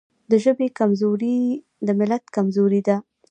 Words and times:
د 0.29 0.31
ژبې 0.43 0.67
کمزوري 0.79 1.37
د 1.87 1.89
ملت 1.99 2.23
کمزوري 2.35 2.81
ده. 2.87 2.97